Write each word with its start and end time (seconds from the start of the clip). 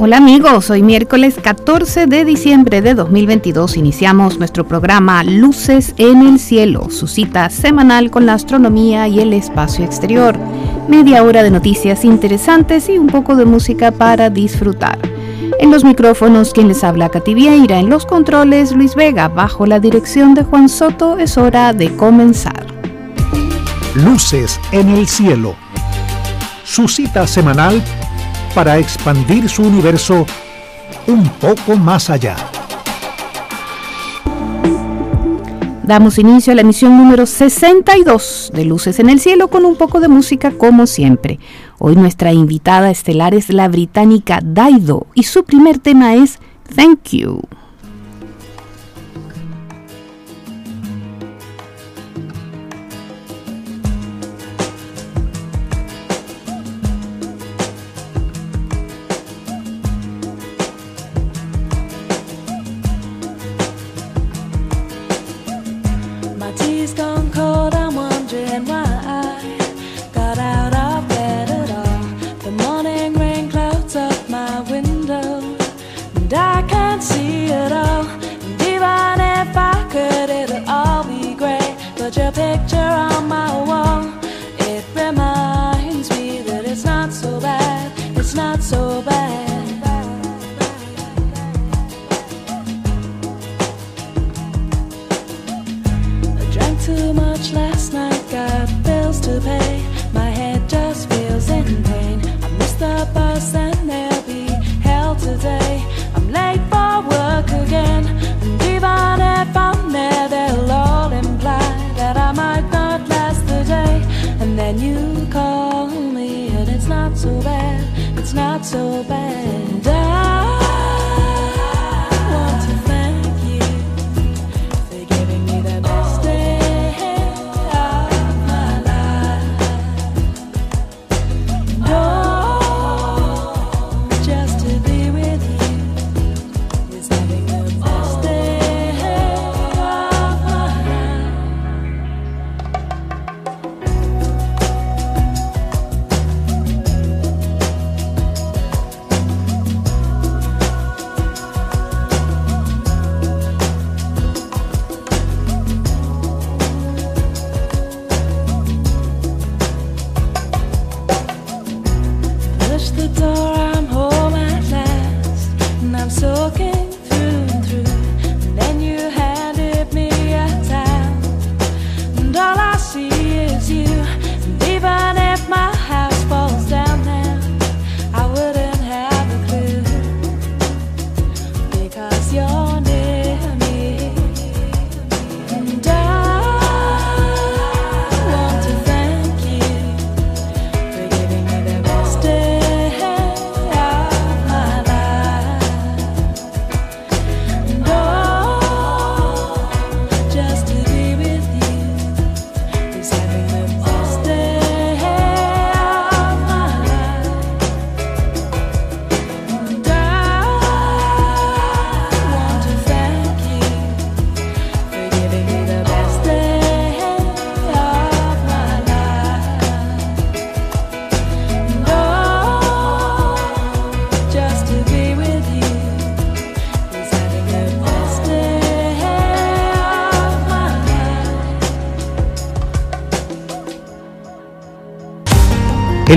Hola 0.00 0.18
amigos, 0.18 0.70
hoy 0.70 0.84
miércoles 0.84 1.40
14 1.42 2.06
de 2.06 2.24
diciembre 2.24 2.82
de 2.82 2.94
2022 2.94 3.76
iniciamos 3.76 4.38
nuestro 4.38 4.64
programa 4.64 5.24
Luces 5.24 5.92
en 5.96 6.22
el 6.22 6.38
Cielo, 6.38 6.88
su 6.88 7.08
cita 7.08 7.50
semanal 7.50 8.12
con 8.12 8.24
la 8.24 8.34
astronomía 8.34 9.08
y 9.08 9.18
el 9.18 9.32
espacio 9.32 9.84
exterior. 9.84 10.38
Media 10.86 11.24
hora 11.24 11.42
de 11.42 11.50
noticias 11.50 12.04
interesantes 12.04 12.88
y 12.88 12.96
un 12.96 13.08
poco 13.08 13.34
de 13.34 13.44
música 13.44 13.90
para 13.90 14.30
disfrutar. 14.30 15.00
En 15.58 15.72
los 15.72 15.82
micrófonos 15.82 16.52
quien 16.52 16.68
les 16.68 16.84
habla 16.84 17.08
Katy 17.08 17.34
Vieira, 17.34 17.80
en 17.80 17.90
los 17.90 18.06
controles 18.06 18.70
Luis 18.70 18.94
Vega, 18.94 19.26
bajo 19.26 19.66
la 19.66 19.80
dirección 19.80 20.32
de 20.34 20.44
Juan 20.44 20.68
Soto, 20.68 21.18
es 21.18 21.36
hora 21.36 21.72
de 21.72 21.96
comenzar. 21.96 22.68
Luces 23.96 24.60
en 24.70 24.90
el 24.90 25.08
Cielo, 25.08 25.56
su 26.62 26.86
cita 26.86 27.26
semanal 27.26 27.82
para 28.58 28.76
expandir 28.76 29.48
su 29.48 29.62
universo 29.62 30.26
un 31.06 31.28
poco 31.40 31.76
más 31.76 32.10
allá. 32.10 32.34
Damos 35.84 36.18
inicio 36.18 36.52
a 36.52 36.56
la 36.56 36.62
emisión 36.62 36.98
número 36.98 37.24
62 37.26 38.50
de 38.52 38.64
Luces 38.64 38.98
en 38.98 39.10
el 39.10 39.20
Cielo 39.20 39.46
con 39.46 39.64
un 39.64 39.76
poco 39.76 40.00
de 40.00 40.08
música 40.08 40.50
como 40.50 40.88
siempre. 40.88 41.38
Hoy 41.78 41.94
nuestra 41.94 42.32
invitada 42.32 42.90
estelar 42.90 43.32
es 43.32 43.48
la 43.48 43.68
británica 43.68 44.40
Daido 44.42 45.06
y 45.14 45.22
su 45.22 45.44
primer 45.44 45.78
tema 45.78 46.16
es 46.16 46.40
Thank 46.74 47.10
You. 47.10 47.42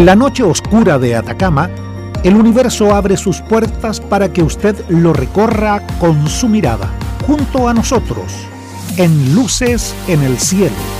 En 0.02 0.08
la 0.08 0.16
noche 0.16 0.42
oscura 0.42 0.98
de 0.98 1.16
Atacama, 1.16 1.70
el 2.24 2.36
universo 2.36 2.96
abre 2.96 3.16
sus 3.18 3.40
puertas 3.40 4.00
para 4.00 4.34
que 4.34 4.42
usted 4.42 4.76
lo 4.90 5.14
recorra 5.14 5.86
con 6.00 6.28
su 6.28 6.50
mirada, 6.50 6.90
junto 7.28 7.70
a 7.70 7.74
nosotros, 7.76 8.34
en 8.98 9.36
Luces 9.36 9.94
en 10.08 10.24
el 10.24 10.40
Cielo. 10.40 10.91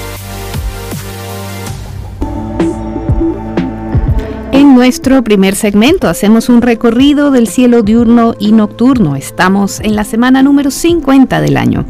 Nuestro 4.82 5.24
primer 5.24 5.54
segmento 5.54 6.10
hacemos 6.10 6.50
un 6.50 6.60
recorrido 6.60 7.30
del 7.30 7.48
cielo 7.48 7.84
diurno 7.84 8.34
y 8.40 8.52
nocturno. 8.52 9.16
Estamos 9.16 9.80
en 9.80 9.96
la 9.96 10.04
semana 10.04 10.42
número 10.42 10.72
50 10.72 11.40
del 11.40 11.58
año. 11.58 11.86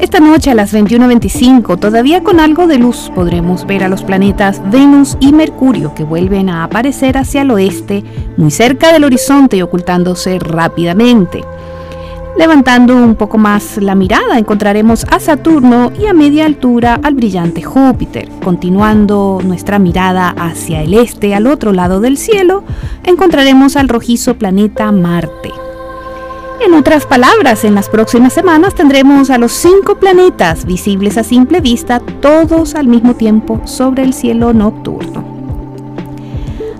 Esta 0.00 0.18
noche 0.18 0.50
a 0.50 0.56
las 0.56 0.74
21.25, 0.74 1.78
todavía 1.78 2.24
con 2.24 2.40
algo 2.40 2.66
de 2.66 2.78
luz, 2.78 3.12
podremos 3.14 3.64
ver 3.68 3.84
a 3.84 3.88
los 3.88 4.02
planetas 4.02 4.60
Venus 4.72 5.16
y 5.20 5.32
Mercurio 5.32 5.94
que 5.94 6.02
vuelven 6.02 6.48
a 6.48 6.64
aparecer 6.64 7.18
hacia 7.18 7.42
el 7.42 7.52
oeste, 7.52 8.02
muy 8.36 8.50
cerca 8.50 8.92
del 8.92 9.04
horizonte 9.04 9.56
y 9.56 9.62
ocultándose 9.62 10.40
rápidamente. 10.40 11.44
Levantando 12.36 12.96
un 12.96 13.14
poco 13.14 13.38
más 13.38 13.76
la 13.76 13.94
mirada 13.94 14.38
encontraremos 14.38 15.06
a 15.08 15.20
Saturno 15.20 15.92
y 15.96 16.06
a 16.06 16.12
media 16.12 16.46
altura 16.46 16.98
al 17.00 17.14
brillante 17.14 17.62
Júpiter. 17.62 18.28
Continuando 18.42 19.38
nuestra 19.44 19.78
mirada 19.78 20.30
hacia 20.30 20.82
el 20.82 20.94
este, 20.94 21.34
al 21.34 21.46
otro 21.46 21.72
lado 21.72 22.00
del 22.00 22.16
cielo, 22.16 22.64
encontraremos 23.04 23.76
al 23.76 23.88
rojizo 23.88 24.34
planeta 24.34 24.90
Marte. 24.90 25.52
En 26.60 26.74
otras 26.74 27.06
palabras, 27.06 27.64
en 27.64 27.76
las 27.76 27.88
próximas 27.88 28.32
semanas 28.32 28.74
tendremos 28.74 29.30
a 29.30 29.38
los 29.38 29.52
cinco 29.52 29.96
planetas 29.96 30.64
visibles 30.64 31.16
a 31.18 31.22
simple 31.22 31.60
vista, 31.60 32.00
todos 32.00 32.74
al 32.74 32.88
mismo 32.88 33.14
tiempo 33.14 33.60
sobre 33.64 34.02
el 34.02 34.12
cielo 34.12 34.52
nocturno. 34.52 35.33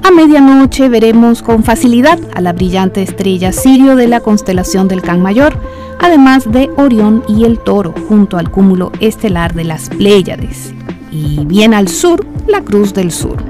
A 0.04 0.10
medianoche 0.10 0.90
veremos 0.90 1.40
con 1.40 1.64
facilidad 1.64 2.18
a 2.34 2.42
la 2.42 2.52
brillante 2.52 3.00
estrella 3.00 3.52
Sirio 3.52 3.96
de 3.96 4.06
la 4.06 4.20
constelación 4.20 4.86
del 4.86 5.00
Can 5.00 5.22
Mayor, 5.22 5.58
además 5.98 6.44
de 6.52 6.68
Orión 6.76 7.24
y 7.26 7.44
el 7.44 7.58
Toro, 7.58 7.94
junto 8.06 8.36
al 8.36 8.50
cúmulo 8.50 8.92
estelar 9.00 9.54
de 9.54 9.64
las 9.64 9.88
Pléyades, 9.88 10.74
y 11.10 11.46
bien 11.46 11.72
al 11.72 11.88
sur, 11.88 12.26
la 12.46 12.60
Cruz 12.60 12.92
del 12.92 13.10
Sur. 13.10 13.42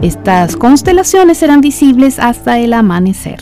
Estas 0.00 0.56
constelaciones 0.56 1.38
serán 1.38 1.60
visibles 1.60 2.20
hasta 2.20 2.60
el 2.60 2.72
amanecer. 2.72 3.40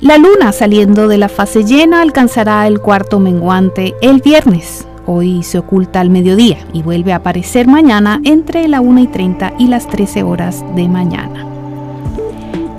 La 0.00 0.16
luna 0.16 0.52
saliendo 0.52 1.06
de 1.06 1.18
la 1.18 1.28
fase 1.28 1.64
llena 1.64 2.00
alcanzará 2.00 2.66
el 2.66 2.80
cuarto 2.80 3.20
menguante 3.20 3.92
el 4.00 4.22
viernes, 4.22 4.86
Hoy 5.12 5.42
se 5.42 5.58
oculta 5.58 5.98
al 5.98 6.08
mediodía 6.08 6.58
y 6.72 6.82
vuelve 6.82 7.12
a 7.12 7.16
aparecer 7.16 7.66
mañana 7.66 8.20
entre 8.22 8.68
la 8.68 8.80
1 8.80 9.00
y 9.00 9.06
30 9.08 9.54
y 9.58 9.66
las 9.66 9.88
13 9.88 10.22
horas 10.22 10.64
de 10.76 10.88
mañana. 10.88 11.44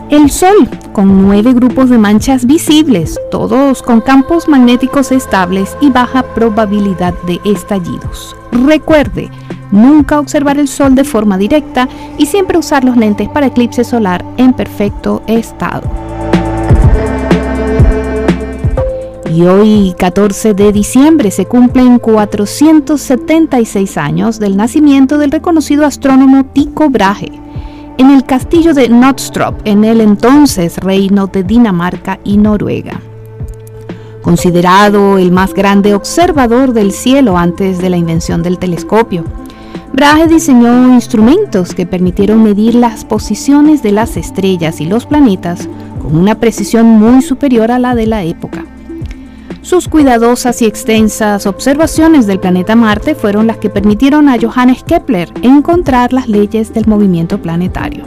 El 0.10 0.32
Sol, 0.32 0.70
con 0.94 1.24
nueve 1.24 1.52
grupos 1.52 1.90
de 1.90 1.98
manchas 1.98 2.46
visibles, 2.46 3.20
todos 3.32 3.84
con 3.84 4.00
campos 4.00 4.48
magnéticos 4.48 5.12
estables 5.12 5.76
y 5.82 5.90
baja 5.90 6.24
probabilidad 6.34 7.14
de 7.28 7.42
estallidos. 7.44 8.34
Recuerde, 8.66 9.30
nunca 9.70 10.18
observar 10.18 10.58
el 10.58 10.70
Sol 10.70 10.96
de 10.96 11.04
forma 11.04 11.38
directa 11.38 11.90
y 12.18 12.28
siempre 12.28 12.58
usar 12.58 12.86
los 12.86 12.96
lentes 12.96 13.28
para 13.28 13.48
eclipse 13.48 13.84
solar 13.84 14.24
en 14.38 14.54
perfecto 14.54 15.22
estado. 15.28 16.11
Y 19.34 19.44
hoy, 19.44 19.96
14 19.98 20.54
de 20.54 20.74
diciembre, 20.74 21.32
se 21.32 21.46
cumplen 21.46 22.00
476 22.00 23.98
años 23.98 24.40
del 24.40 24.58
nacimiento 24.58 25.18
del 25.18 25.32
reconocido 25.32 25.86
astrónomo 25.86 26.44
Tycho 26.48 26.90
Brahe 26.90 27.32
en 27.98 28.10
el 28.10 28.26
castillo 28.26 28.74
de 28.74 28.90
Notstrop, 28.90 29.62
en 29.64 29.86
el 29.86 30.02
entonces 30.02 30.76
reino 30.78 31.28
de 31.28 31.44
Dinamarca 31.44 32.20
y 32.26 32.36
Noruega. 32.36 33.00
Considerado 34.22 35.18
el 35.18 35.32
más 35.32 35.54
grande 35.54 35.94
observador 35.94 36.74
del 36.74 36.92
cielo 36.92 37.38
antes 37.38 37.78
de 37.78 37.90
la 37.90 37.96
invención 37.96 38.44
del 38.44 38.60
telescopio, 38.60 39.24
Brahe 39.94 40.28
diseñó 40.28 40.94
instrumentos 40.94 41.74
que 41.74 41.86
permitieron 41.86 42.44
medir 42.44 42.76
las 42.76 43.06
posiciones 43.06 43.82
de 43.82 43.94
las 43.94 44.18
estrellas 44.18 44.82
y 44.82 44.88
los 44.88 45.06
planetas 45.06 45.70
con 46.02 46.18
una 46.18 46.36
precisión 46.36 46.86
muy 46.88 47.22
superior 47.22 47.72
a 47.72 47.80
la 47.80 47.96
de 47.96 48.08
la 48.08 48.24
época. 48.24 48.66
Sus 49.62 49.88
cuidadosas 49.88 50.62
y 50.62 50.66
extensas 50.66 51.46
observaciones 51.46 52.28
del 52.28 52.40
planeta 52.40 52.76
Marte 52.76 53.16
fueron 53.16 53.48
las 53.48 53.58
que 53.58 53.70
permitieron 53.70 54.28
a 54.30 54.38
Johannes 54.42 54.84
Kepler 54.84 55.32
encontrar 55.42 56.14
las 56.14 56.28
leyes 56.28 56.74
del 56.74 56.88
movimiento 56.88 57.42
planetario. 57.42 58.06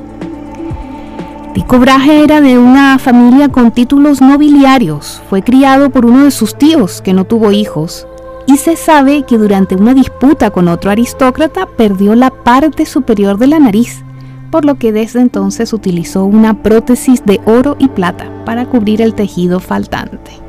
Tycho 1.54 1.78
Brahe 1.78 2.24
era 2.24 2.40
de 2.40 2.58
una 2.58 2.98
familia 2.98 3.48
con 3.48 3.70
títulos 3.70 4.20
nobiliarios. 4.20 5.22
Fue 5.30 5.42
criado 5.42 5.90
por 5.90 6.04
uno 6.04 6.24
de 6.24 6.30
sus 6.32 6.56
tíos 6.58 7.00
que 7.00 7.12
no 7.12 7.24
tuvo 7.24 7.52
hijos 7.52 8.06
y 8.46 8.56
se 8.56 8.76
sabe 8.76 9.22
que 9.22 9.38
durante 9.38 9.76
una 9.76 9.94
disputa 9.94 10.50
con 10.50 10.68
otro 10.68 10.90
aristócrata 10.90 11.66
perdió 11.66 12.14
la 12.14 12.30
parte 12.30 12.86
superior 12.86 13.38
de 13.38 13.46
la 13.46 13.58
nariz, 13.58 14.04
por 14.50 14.64
lo 14.64 14.74
que 14.76 14.92
desde 14.92 15.20
entonces 15.20 15.72
utilizó 15.72 16.24
una 16.24 16.62
prótesis 16.62 17.24
de 17.24 17.40
oro 17.46 17.76
y 17.78 17.88
plata 17.88 18.28
para 18.44 18.66
cubrir 18.66 19.00
el 19.00 19.14
tejido 19.14 19.60
faltante. 19.60 20.43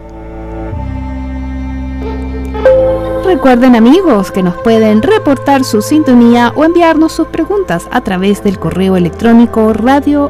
Recuerden 3.26 3.76
amigos 3.76 4.32
que 4.32 4.44
nos 4.44 4.56
pueden 4.56 5.02
reportar 5.02 5.64
su 5.64 5.82
sintonía 5.82 6.54
o 6.56 6.64
enviarnos 6.64 7.12
sus 7.12 7.28
preguntas 7.28 7.88
a 7.92 8.02
través 8.02 8.44
del 8.44 8.60
correo 8.60 8.96
electrónico 8.96 9.74
radio.uda.cl. 9.74 10.30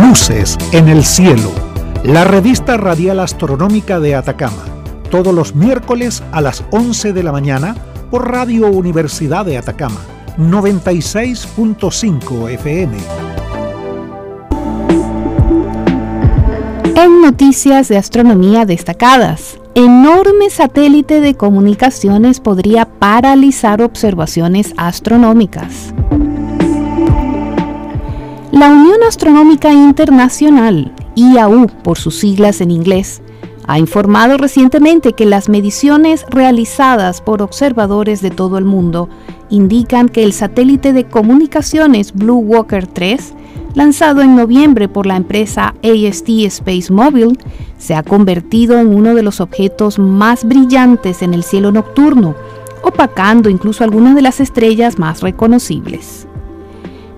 Luces 0.00 0.58
en 0.72 0.88
el 0.88 1.04
cielo, 1.04 1.50
la 2.04 2.24
revista 2.24 2.76
radial 2.76 3.20
astronómica 3.20 4.00
de 4.00 4.14
Atacama, 4.14 4.64
todos 5.10 5.34
los 5.34 5.54
miércoles 5.54 6.22
a 6.32 6.40
las 6.40 6.64
11 6.70 7.12
de 7.12 7.22
la 7.22 7.32
mañana 7.32 7.76
por 8.10 8.30
Radio 8.30 8.66
Universidad 8.66 9.46
de 9.46 9.58
Atacama, 9.58 10.00
96.5 10.38 12.50
FM. 12.50 13.25
En 16.98 17.20
noticias 17.20 17.88
de 17.88 17.98
astronomía 17.98 18.64
destacadas, 18.64 19.60
enorme 19.74 20.48
satélite 20.48 21.20
de 21.20 21.34
comunicaciones 21.34 22.40
podría 22.40 22.86
paralizar 22.86 23.82
observaciones 23.82 24.72
astronómicas. 24.78 25.92
La 28.50 28.70
Unión 28.70 29.02
Astronómica 29.06 29.74
Internacional, 29.74 30.90
IAU 31.16 31.66
por 31.66 31.98
sus 31.98 32.16
siglas 32.18 32.62
en 32.62 32.70
inglés, 32.70 33.20
ha 33.66 33.78
informado 33.78 34.38
recientemente 34.38 35.12
que 35.12 35.26
las 35.26 35.50
mediciones 35.50 36.24
realizadas 36.30 37.20
por 37.20 37.42
observadores 37.42 38.22
de 38.22 38.30
todo 38.30 38.56
el 38.56 38.64
mundo 38.64 39.10
indican 39.50 40.08
que 40.08 40.24
el 40.24 40.32
satélite 40.32 40.94
de 40.94 41.04
comunicaciones 41.04 42.14
Blue 42.14 42.38
Walker 42.38 42.86
3 42.86 43.34
lanzado 43.76 44.22
en 44.22 44.34
noviembre 44.34 44.88
por 44.88 45.06
la 45.06 45.16
empresa 45.16 45.74
AST 45.84 46.28
Space 46.28 46.90
Mobile, 46.90 47.36
se 47.78 47.94
ha 47.94 48.02
convertido 48.02 48.78
en 48.80 48.88
uno 48.88 49.14
de 49.14 49.22
los 49.22 49.40
objetos 49.40 49.98
más 49.98 50.44
brillantes 50.44 51.20
en 51.20 51.34
el 51.34 51.44
cielo 51.44 51.70
nocturno, 51.70 52.34
opacando 52.82 53.50
incluso 53.50 53.84
algunas 53.84 54.14
de 54.14 54.22
las 54.22 54.40
estrellas 54.40 54.98
más 54.98 55.20
reconocibles. 55.20 56.26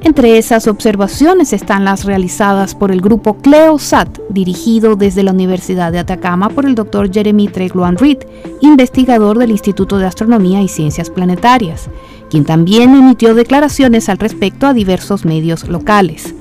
Entre 0.02 0.36
esas 0.36 0.66
observaciones 0.66 1.52
están 1.52 1.84
las 1.84 2.04
realizadas 2.04 2.74
por 2.74 2.90
el 2.90 3.00
grupo 3.00 3.36
CleoSat, 3.36 4.18
dirigido 4.28 4.96
desde 4.96 5.22
la 5.22 5.32
Universidad 5.32 5.92
de 5.92 6.00
Atacama 6.00 6.48
por 6.48 6.66
el 6.66 6.74
Dr. 6.74 7.12
Jeremy 7.12 7.46
Tregloan 7.46 7.96
Reed, 7.96 8.18
investigador 8.60 9.38
del 9.38 9.52
Instituto 9.52 9.98
de 9.98 10.06
Astronomía 10.06 10.60
y 10.60 10.68
Ciencias 10.68 11.10
Planetarias, 11.10 11.88
quien 12.30 12.44
también 12.44 12.96
emitió 12.96 13.34
declaraciones 13.34 14.08
al 14.08 14.18
respecto 14.18 14.66
a 14.66 14.74
diversos 14.74 15.24
medios 15.24 15.68
locales. 15.68 16.34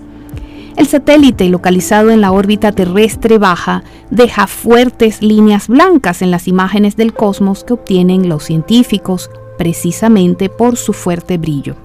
El 0.78 0.86
satélite, 0.86 1.50
localizado 1.50 2.12
en 2.12 2.22
la 2.22 2.32
órbita 2.32 2.72
terrestre 2.72 3.40
baja, 3.40 3.84
deja 4.12 4.46
fuertes 4.46 5.24
líneas 5.24 5.68
blancas 5.68 6.22
en 6.22 6.30
las 6.30 6.48
imágenes 6.48 6.96
del 6.96 7.14
cosmos 7.14 7.64
que 7.64 7.74
obtienen 7.74 8.30
los 8.30 8.44
científicos, 8.44 9.32
precisamente 9.58 10.50
por 10.50 10.78
su 10.78 10.94
fuerte 10.94 11.40
brillo. 11.40 11.76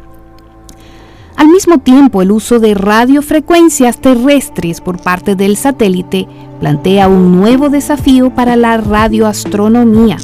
Al 1.36 1.48
mismo 1.48 1.78
tiempo, 1.78 2.20
el 2.20 2.30
uso 2.30 2.60
de 2.60 2.74
radiofrecuencias 2.74 3.98
terrestres 3.98 4.82
por 4.82 5.02
parte 5.02 5.36
del 5.36 5.56
satélite 5.56 6.28
plantea 6.60 7.08
un 7.08 7.34
nuevo 7.34 7.70
desafío 7.70 8.34
para 8.34 8.56
la 8.56 8.76
radioastronomía, 8.76 10.18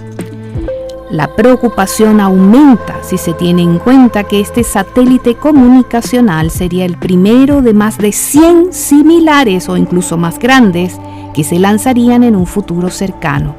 la 1.11 1.35
preocupación 1.35 2.21
aumenta 2.21 3.03
si 3.03 3.17
se 3.17 3.33
tiene 3.33 3.63
en 3.63 3.79
cuenta 3.79 4.25
que 4.25 4.41
este 4.41 4.63
satélite 4.63 5.37
comunicacional 5.37 6.51
sería 6.51 6.85
el 6.85 6.99
primero 6.99 7.63
de 7.63 7.73
más 7.73 7.97
de 7.99 8.13
100 8.13 8.73
similares 8.73 9.69
o 9.69 9.77
incluso 9.77 10.19
más 10.19 10.39
grandes 10.39 10.99
que 11.35 11.45
se 11.45 11.59
lanzarían 11.59 12.25
en 12.25 12.37
un 12.37 12.47
futuro 12.47 12.91
cercano. 12.91 13.55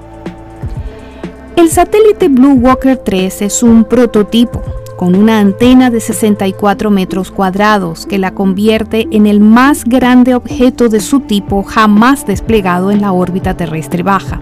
El 1.55 1.69
satélite 1.69 2.29
Blue 2.29 2.53
Walker 2.53 2.97
3 2.97 3.41
es 3.41 3.63
un 3.63 3.83
prototipo 3.83 4.61
con 4.95 5.15
una 5.15 5.39
antena 5.39 5.89
de 5.89 6.01
64 6.01 6.91
metros 6.91 7.31
cuadrados 7.31 8.05
que 8.05 8.19
la 8.19 8.31
convierte 8.31 9.07
en 9.11 9.27
el 9.27 9.39
más 9.39 9.85
grande 9.85 10.35
objeto 10.35 10.89
de 10.89 10.99
su 10.99 11.21
tipo 11.21 11.63
jamás 11.63 12.27
desplegado 12.27 12.91
en 12.91 13.01
la 13.01 13.11
órbita 13.11 13.55
terrestre 13.55 14.03
baja. 14.03 14.39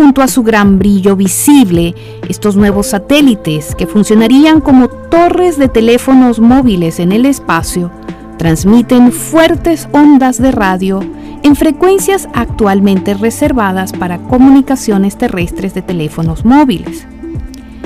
Junto 0.00 0.22
a 0.22 0.28
su 0.28 0.42
gran 0.42 0.78
brillo 0.78 1.14
visible, 1.14 1.94
estos 2.26 2.56
nuevos 2.56 2.86
satélites, 2.86 3.74
que 3.74 3.86
funcionarían 3.86 4.62
como 4.62 4.88
torres 4.88 5.58
de 5.58 5.68
teléfonos 5.68 6.40
móviles 6.40 7.00
en 7.00 7.12
el 7.12 7.26
espacio, 7.26 7.90
transmiten 8.38 9.12
fuertes 9.12 9.86
ondas 9.92 10.40
de 10.40 10.52
radio 10.52 11.00
en 11.42 11.54
frecuencias 11.54 12.30
actualmente 12.32 13.12
reservadas 13.12 13.92
para 13.92 14.16
comunicaciones 14.16 15.18
terrestres 15.18 15.74
de 15.74 15.82
teléfonos 15.82 16.46
móviles. 16.46 17.06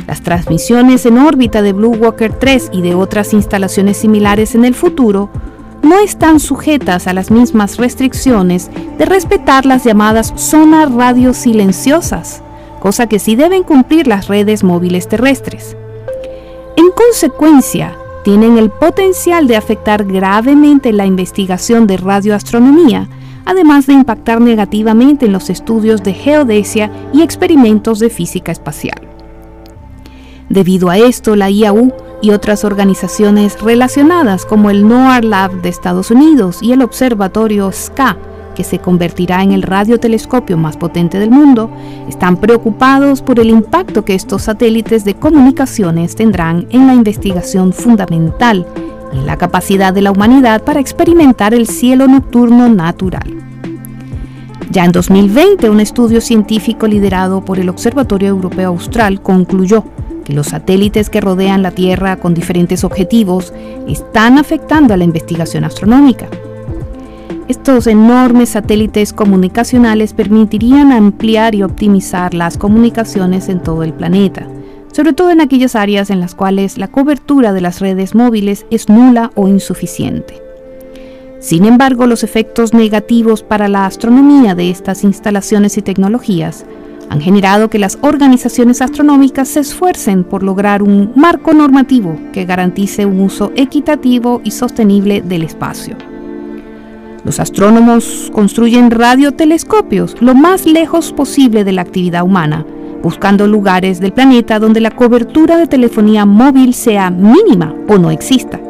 Las 0.06 0.21
transmisiones 0.21 1.06
en 1.06 1.18
órbita 1.18 1.62
de 1.62 1.73
Blue 1.73 1.97
Walker 1.97 2.33
3 2.33 2.71
y 2.73 2.83
de 2.83 2.94
otras 2.94 3.33
instalaciones 3.33 3.97
similares 3.97 4.54
en 4.54 4.64
el 4.64 4.76
futuro 4.76 5.30
no 5.85 5.99
están 5.99 6.41
sujetas 6.41 7.07
a 7.07 7.12
las 7.12 7.31
mismas 7.31 7.76
restricciones 7.76 8.71
de 8.99 9.05
respetar 9.05 9.67
las 9.67 9.85
llamadas 9.85 10.33
zonas 10.37 10.93
radio 10.93 11.35
silenciosas, 11.35 12.43
cosa 12.81 13.07
que 13.07 13.19
sí 13.19 13.37
deben 13.37 13.62
cumplir 13.62 14.07
las 14.07 14.29
redes 14.29 14.64
móviles 14.64 15.09
terrestres. 15.09 15.76
En 16.76 16.91
consecuencia, 16.91 17.97
tienen 18.25 18.57
el 18.57 18.71
potencial 18.71 19.47
de 19.47 19.57
afectar 19.57 20.05
gravemente 20.05 20.93
la 20.93 21.05
investigación 21.05 21.87
de 21.87 21.99
radioastronomía, 21.99 23.09
además 23.45 23.87
de 23.87 23.93
impactar 23.93 24.41
negativamente 24.41 25.26
en 25.26 25.33
los 25.33 25.50
estudios 25.50 26.03
de 26.03 26.14
geodesia 26.14 26.91
y 27.12 27.23
experimentos 27.23 27.99
de 27.99 28.09
física 28.09 28.50
espacial. 28.50 29.00
Debido 30.49 30.88
a 30.88 30.97
esto, 30.97 31.37
la 31.37 31.50
IAU 31.50 31.93
y 32.25 32.31
otras 32.31 32.64
organizaciones 32.64 33.61
relacionadas 33.61 34.47
como 34.47 34.71
el 34.71 34.88
NOAR 34.88 35.26
Lab 35.26 35.61
de 35.61 35.69
Estados 35.69 36.11
Unidos 36.11 36.61
y 36.62 36.73
el 36.73 36.81
Observatorio 36.81 37.71
SCA, 37.71 38.16
que 38.54 38.64
se 38.64 38.78
convertirá 38.78 39.43
en 39.43 39.52
el 39.52 39.61
radiotelescopio 39.61 40.57
más 40.57 40.78
potente 40.78 41.19
del 41.19 41.31
mundo, 41.31 41.71
están 42.09 42.38
preocupados 42.38 43.21
por 43.21 43.40
el 43.40 43.50
impacto 43.50 44.07
que 44.07 44.14
estos 44.14 44.45
satélites 44.45 45.04
de 45.04 45.16
comunicaciones 45.16 46.16
tendrán 46.16 46.66
en 46.71 46.87
la 46.87 46.95
investigación 46.95 47.75
fundamental 47.75 48.66
y 49.12 49.19
en 49.19 49.26
la 49.26 49.37
capacidad 49.37 49.93
de 49.93 50.00
la 50.00 50.11
humanidad 50.11 50.64
para 50.64 50.81
experimentar 50.81 51.52
el 51.52 51.66
cielo 51.66 52.07
nocturno 52.09 52.71
natural. 52.71 53.45
Ya 54.71 54.87
en 54.87 54.93
2020, 54.93 55.69
un 55.69 55.81
estudio 55.81 56.23
científico 56.23 56.87
liderado 56.87 57.45
por 57.45 57.59
el 57.59 57.69
Observatorio 57.69 58.31
Europeo 58.31 58.71
Austral 58.71 59.21
concluyó 59.21 59.85
que 60.25 60.33
los 60.33 60.49
satélites 60.49 61.11
que 61.11 61.21
rodean 61.21 61.62
la 61.62 61.71
Tierra 61.71 62.16
con 62.16 62.35
diferentes 62.35 62.83
objetivos 62.83 63.52
están 63.87 64.38
afectando 64.38 64.95
a 64.95 64.97
la 64.97 65.04
investigación 65.04 65.64
astronómica. 65.64 66.26
Estos 67.47 67.87
enormes 67.87 68.49
satélites 68.50 69.12
comunicacionales 69.12 70.14
permitirían 70.14 70.93
ampliar 70.93 71.54
y 71.54 71.62
optimizar 71.62 72.33
las 72.33 72.57
comunicaciones 72.57 73.50
en 73.50 73.62
todo 73.62 73.83
el 73.83 73.93
planeta, 73.93 74.49
sobre 74.93 75.12
todo 75.12 75.31
en 75.31 75.43
aquellas 75.43 75.76
áreas 75.76 76.09
en 76.09 76.21
las 76.21 76.35
cuales 76.35 76.78
la 76.78 76.88
cobertura 76.88 77.52
de 77.52 77.61
las 77.61 77.81
redes 77.81 78.14
móviles 78.14 78.64
es 78.71 78.88
nula 78.88 79.31
o 79.35 79.47
insuficiente. 79.47 80.40
Sin 81.38 81.66
embargo, 81.66 82.07
los 82.07 82.25
efectos 82.25 82.73
negativos 82.73 83.43
para 83.43 83.69
la 83.69 83.85
astronomía 83.85 84.54
de 84.54 84.71
estas 84.71 85.04
instalaciones 85.04 85.76
y 85.76 85.83
tecnologías 85.83 86.64
han 87.14 87.21
generado 87.21 87.71
que 87.71 87.78
las 87.78 87.97
organizaciones 88.00 88.83
astronómicas 88.83 89.47
se 89.47 89.61
esfuercen 89.61 90.25
por 90.25 90.42
lograr 90.42 90.83
un 90.83 91.12
marco 91.14 91.54
normativo 91.54 92.18
que 92.33 92.44
garantice 92.44 93.06
un 93.06 93.21
uso 93.21 93.52
equitativo 93.54 94.40
y 94.42 94.50
sostenible 94.50 95.23
del 95.23 95.44
espacio. 95.44 95.97
Los 97.25 97.38
astrónomos 97.38 98.33
construyen 98.33 98.90
radiotelescopios 98.90 100.16
lo 100.21 100.35
más 100.35 100.66
lejos 100.66 101.12
posible 101.12 101.62
de 101.62 101.71
la 101.71 101.83
actividad 101.83 102.25
humana, 102.25 102.66
buscando 103.00 103.47
lugares 103.47 104.00
del 104.00 104.12
planeta 104.12 104.59
donde 104.59 104.80
la 104.80 104.90
cobertura 104.90 105.56
de 105.56 105.68
telefonía 105.68 106.26
móvil 106.26 106.75
sea 106.75 107.11
mínima 107.11 107.76
o 107.87 107.97
no 107.97 108.11
exista. 108.11 108.61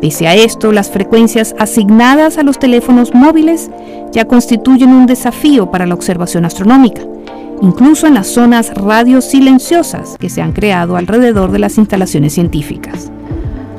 Pese 0.00 0.26
a 0.26 0.34
esto, 0.34 0.72
las 0.72 0.90
frecuencias 0.90 1.54
asignadas 1.60 2.38
a 2.38 2.42
los 2.42 2.58
teléfonos 2.58 3.14
móviles 3.14 3.70
ya 4.10 4.24
constituyen 4.24 4.90
un 4.90 5.06
desafío 5.06 5.70
para 5.70 5.86
la 5.86 5.94
observación 5.94 6.44
astronómica 6.44 7.02
incluso 7.62 8.08
en 8.08 8.14
las 8.14 8.26
zonas 8.26 8.74
radiosilenciosas 8.74 10.16
que 10.18 10.28
se 10.28 10.42
han 10.42 10.52
creado 10.52 10.96
alrededor 10.96 11.52
de 11.52 11.60
las 11.60 11.78
instalaciones 11.78 12.34
científicas. 12.34 13.10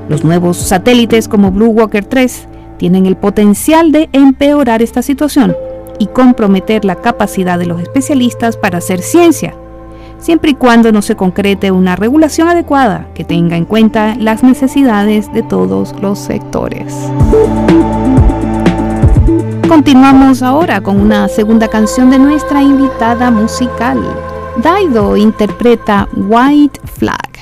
Los 0.10 0.24
nuevos 0.24 0.58
satélites 0.58 1.28
como 1.28 1.52
Blue 1.52 1.68
Walker 1.68 2.04
3 2.04 2.48
tienen 2.78 3.06
el 3.06 3.18
potencial 3.18 3.92
de 3.92 4.10
empeorar 4.14 4.82
esta 4.82 5.02
situación 5.02 5.56
y 6.00 6.08
comprometer 6.08 6.86
la 6.86 6.96
capacidad 6.96 7.60
de 7.60 7.66
los 7.66 7.82
especialistas 7.82 8.58
para 8.58 8.80
hacer 8.80 9.02
ciencia, 9.02 9.54
siempre 10.18 10.52
y 10.52 10.56
cuando 10.56 10.92
no 10.92 11.02
se 11.02 11.16
concrete 11.16 11.72
una 11.72 11.96
regulación 11.96 12.48
adecuada 12.48 13.08
que 13.14 13.26
tenga 13.26 13.58
en 13.58 13.66
cuenta 13.66 14.16
las 14.16 14.44
necesidades 14.44 15.32
de 15.34 15.44
todos 15.44 15.94
los 16.02 16.20
sectores. 16.20 16.94
Continuamos 19.74 20.44
ahora 20.44 20.82
con 20.82 21.02
una 21.02 21.28
segunda 21.28 21.68
canción 21.68 22.12
de 22.12 22.20
nuestra 22.20 22.62
invitada 22.62 23.32
musical. 23.32 24.00
Daido 24.62 25.18
interpreta 25.18 26.08
White 26.16 26.80
Flag. 26.86 27.33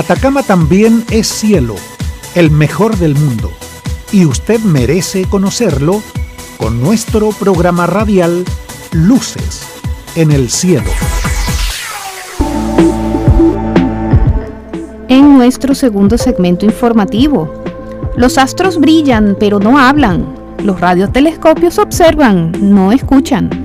Atacama 0.00 0.42
también 0.42 1.04
es 1.10 1.28
cielo, 1.28 1.74
el 2.34 2.50
mejor 2.50 2.96
del 2.96 3.14
mundo, 3.14 3.52
y 4.10 4.24
usted 4.24 4.58
merece 4.60 5.26
conocerlo 5.26 6.02
con 6.56 6.80
nuestro 6.80 7.32
programa 7.32 7.86
radial 7.86 8.46
Luces 8.92 9.60
en 10.14 10.32
el 10.32 10.48
cielo. 10.48 10.90
En 15.08 15.36
nuestro 15.36 15.74
segundo 15.74 16.16
segmento 16.16 16.64
informativo, 16.64 17.62
los 18.16 18.38
astros 18.38 18.80
brillan 18.80 19.36
pero 19.38 19.58
no 19.58 19.78
hablan, 19.78 20.34
los 20.64 20.80
radiotelescopios 20.80 21.78
observan, 21.78 22.52
no 22.58 22.90
escuchan. 22.90 23.59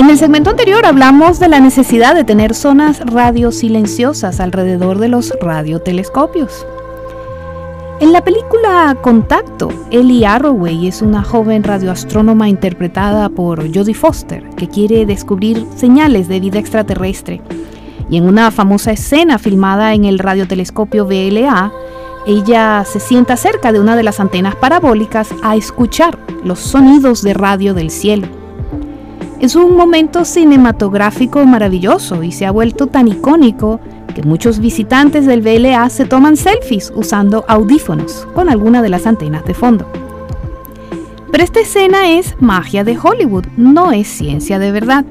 En 0.00 0.08
el 0.08 0.16
segmento 0.16 0.48
anterior 0.48 0.86
hablamos 0.86 1.38
de 1.40 1.48
la 1.48 1.60
necesidad 1.60 2.14
de 2.14 2.24
tener 2.24 2.54
zonas 2.54 3.00
radio 3.00 3.52
silenciosas 3.52 4.40
alrededor 4.40 4.96
de 4.96 5.08
los 5.08 5.30
radiotelescopios. 5.42 6.66
En 8.00 8.10
la 8.10 8.24
película 8.24 8.96
Contacto, 9.02 9.68
Ellie 9.90 10.24
Arroway 10.24 10.88
es 10.88 11.02
una 11.02 11.22
joven 11.22 11.64
radioastrónoma 11.64 12.48
interpretada 12.48 13.28
por 13.28 13.60
Jodie 13.74 13.92
Foster 13.92 14.48
que 14.56 14.70
quiere 14.70 15.04
descubrir 15.04 15.66
señales 15.76 16.28
de 16.28 16.40
vida 16.40 16.58
extraterrestre. 16.58 17.42
Y 18.08 18.16
en 18.16 18.26
una 18.26 18.50
famosa 18.50 18.92
escena 18.92 19.38
filmada 19.38 19.92
en 19.92 20.06
el 20.06 20.18
radiotelescopio 20.18 21.04
VLA, 21.04 21.74
ella 22.26 22.86
se 22.86 23.00
sienta 23.00 23.36
cerca 23.36 23.70
de 23.70 23.80
una 23.80 23.96
de 23.96 24.02
las 24.02 24.18
antenas 24.18 24.56
parabólicas 24.56 25.28
a 25.42 25.56
escuchar 25.56 26.18
los 26.42 26.58
sonidos 26.58 27.20
de 27.20 27.34
radio 27.34 27.74
del 27.74 27.90
cielo. 27.90 28.39
Es 29.40 29.56
un 29.56 29.74
momento 29.74 30.26
cinematográfico 30.26 31.46
maravilloso 31.46 32.22
y 32.22 32.30
se 32.30 32.44
ha 32.44 32.50
vuelto 32.50 32.88
tan 32.88 33.08
icónico 33.08 33.80
que 34.14 34.22
muchos 34.22 34.58
visitantes 34.58 35.24
del 35.24 35.40
VLA 35.40 35.88
se 35.88 36.04
toman 36.04 36.36
selfies 36.36 36.92
usando 36.94 37.46
audífonos 37.48 38.28
con 38.34 38.50
alguna 38.50 38.82
de 38.82 38.90
las 38.90 39.06
antenas 39.06 39.46
de 39.46 39.54
fondo. 39.54 39.86
Pero 41.32 41.42
esta 41.42 41.60
escena 41.60 42.10
es 42.10 42.36
magia 42.38 42.84
de 42.84 42.98
Hollywood, 43.02 43.46
no 43.56 43.92
es 43.92 44.08
ciencia 44.08 44.58
de 44.58 44.72
verdad. 44.72 45.06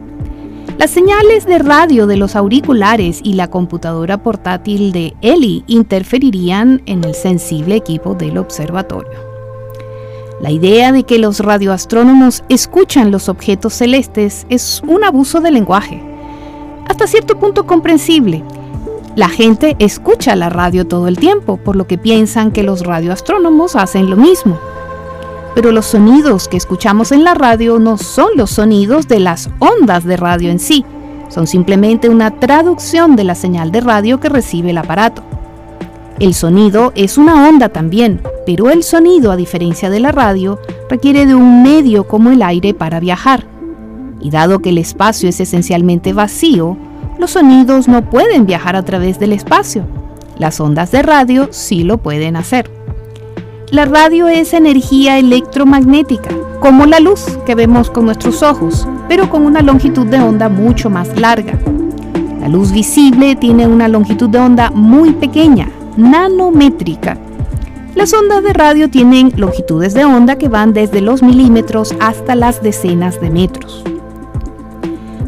Las 0.77 0.91
señales 0.91 1.47
de 1.47 1.57
radio 1.57 2.05
de 2.05 2.17
los 2.17 2.35
auriculares 2.35 3.21
y 3.23 3.33
la 3.33 3.49
computadora 3.49 4.19
portátil 4.19 4.91
de 4.91 5.15
Ellie 5.21 5.63
interferirían 5.65 6.83
en 6.85 7.03
el 7.03 7.15
sensible 7.15 7.75
equipo 7.75 8.13
del 8.13 8.37
observatorio. 8.37 9.28
La 10.41 10.51
idea 10.51 10.91
de 10.91 11.03
que 11.03 11.19
los 11.19 11.39
radioastrónomos 11.39 12.43
escuchan 12.49 13.11
los 13.11 13.29
objetos 13.29 13.73
celestes 13.73 14.45
es 14.49 14.81
un 14.87 15.03
abuso 15.03 15.41
de 15.41 15.51
lenguaje, 15.51 16.01
hasta 16.87 17.05
cierto 17.05 17.37
punto 17.37 17.67
comprensible, 17.67 18.43
la 19.15 19.27
gente 19.27 19.75
escucha 19.79 20.35
la 20.35 20.49
radio 20.49 20.87
todo 20.87 21.07
el 21.07 21.17
tiempo, 21.17 21.57
por 21.57 21.75
lo 21.75 21.87
que 21.87 21.97
piensan 21.97 22.51
que 22.51 22.63
los 22.63 22.85
radioastrónomos 22.85 23.75
hacen 23.75 24.09
lo 24.09 24.15
mismo. 24.15 24.57
Pero 25.55 25.71
los 25.71 25.87
sonidos 25.87 26.47
que 26.47 26.57
escuchamos 26.57 27.11
en 27.11 27.23
la 27.23 27.33
radio 27.33 27.79
no 27.79 27.97
son 27.97 28.29
los 28.35 28.51
sonidos 28.51 29.07
de 29.07 29.19
las 29.19 29.49
ondas 29.59 30.03
de 30.03 30.15
radio 30.15 30.49
en 30.49 30.59
sí, 30.59 30.85
son 31.27 31.47
simplemente 31.47 32.07
una 32.07 32.39
traducción 32.39 33.15
de 33.15 33.23
la 33.23 33.35
señal 33.35 33.71
de 33.71 33.81
radio 33.81 34.19
que 34.19 34.29
recibe 34.29 34.69
el 34.69 34.77
aparato. 34.77 35.23
El 36.19 36.33
sonido 36.33 36.91
es 36.95 37.17
una 37.17 37.47
onda 37.47 37.69
también, 37.69 38.21
pero 38.45 38.69
el 38.69 38.83
sonido, 38.83 39.31
a 39.31 39.37
diferencia 39.37 39.89
de 39.89 40.01
la 40.01 40.11
radio, 40.11 40.59
requiere 40.89 41.25
de 41.25 41.33
un 41.33 41.63
medio 41.63 42.09
como 42.09 42.29
el 42.29 42.41
aire 42.41 42.73
para 42.73 42.99
viajar. 42.99 43.45
Y 44.19 44.29
dado 44.29 44.59
que 44.59 44.71
el 44.71 44.79
espacio 44.79 45.29
es 45.29 45.39
esencialmente 45.39 46.11
vacío, 46.11 46.75
los 47.17 47.31
sonidos 47.31 47.87
no 47.87 48.09
pueden 48.09 48.45
viajar 48.45 48.75
a 48.75 48.83
través 48.83 49.17
del 49.17 49.31
espacio. 49.31 49.85
Las 50.37 50.59
ondas 50.59 50.91
de 50.91 51.03
radio 51.03 51.47
sí 51.51 51.83
lo 51.83 51.99
pueden 51.99 52.35
hacer. 52.35 52.69
La 53.71 53.85
radio 53.85 54.27
es 54.27 54.53
energía 54.53 55.19
electromagnética, 55.19 56.31
como 56.59 56.85
la 56.85 56.99
luz 56.99 57.37
que 57.45 57.55
vemos 57.55 57.89
con 57.89 58.03
nuestros 58.03 58.43
ojos, 58.43 58.85
pero 59.07 59.29
con 59.29 59.45
una 59.45 59.61
longitud 59.61 60.05
de 60.07 60.19
onda 60.19 60.49
mucho 60.49 60.89
más 60.89 61.17
larga. 61.17 61.57
La 62.41 62.49
luz 62.49 62.73
visible 62.73 63.37
tiene 63.37 63.67
una 63.67 63.87
longitud 63.87 64.29
de 64.29 64.39
onda 64.39 64.69
muy 64.71 65.11
pequeña, 65.11 65.69
nanométrica. 65.99 67.17
Las 67.93 68.13
ondas 68.13 68.43
de 68.43 68.53
radio 68.53 68.89
tienen 68.89 69.33
longitudes 69.35 69.93
de 69.93 70.05
onda 70.05 70.37
que 70.37 70.47
van 70.47 70.73
desde 70.73 71.01
los 71.01 71.21
milímetros 71.21 71.93
hasta 71.99 72.35
las 72.35 72.63
decenas 72.63 73.19
de 73.19 73.29
metros. 73.29 73.83